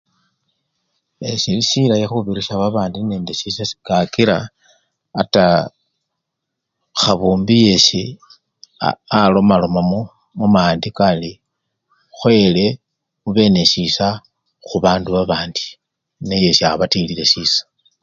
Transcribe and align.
E! 1.27 1.29
sili 1.41 1.63
silayi 1.69 2.05
khubirisya 2.09 2.55
babandi 2.61 2.99
nende 3.03 3.33
sisa 3.39 3.63
kakila 3.87 4.37
ata 5.21 5.45
khabumbi 7.01 7.55
yesi 7.67 8.01
alomalomamo 9.19 9.99
muma-andiko 10.37 11.01
ari 11.11 11.31
khukhoyele 11.39 12.65
khube 13.21 13.43
nesisa 13.55 14.07
esi 14.19 14.67
babandu 14.73 15.09
babandi 15.17 15.65
neyesi 16.27 16.61
akhutilile 16.65 17.23
sisa. 17.31 17.61